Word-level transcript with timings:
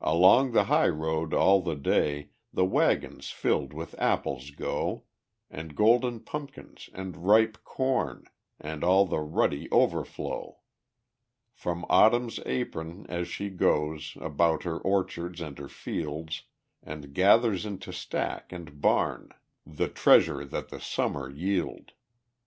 Along 0.00 0.52
the 0.52 0.64
highroad 0.64 1.34
all 1.34 1.60
the 1.60 1.74
day 1.76 2.30
The 2.54 2.64
wagons 2.64 3.28
filled 3.30 3.74
with 3.74 3.94
apples 4.00 4.50
go, 4.50 5.04
And 5.50 5.76
golden 5.76 6.20
pumpkins 6.20 6.88
and 6.94 7.26
ripe 7.28 7.62
corn, 7.64 8.24
And 8.58 8.82
all 8.82 9.04
the 9.04 9.18
ruddy 9.20 9.70
overflow 9.70 10.60
From 11.52 11.84
Autumn's 11.90 12.40
apron, 12.46 13.04
as 13.10 13.28
she 13.28 13.50
goes 13.50 14.16
About 14.22 14.62
her 14.62 14.78
orchards 14.78 15.38
and 15.42 15.58
her 15.58 15.68
fields, 15.68 16.44
And 16.82 17.12
gathers 17.12 17.66
into 17.66 17.92
stack 17.92 18.50
and 18.50 18.80
barn 18.80 19.28
The 19.66 19.88
treasure 19.88 20.46
that 20.46 20.70
the 20.70 20.80
Summer 20.80 21.28
yield. 21.28 21.92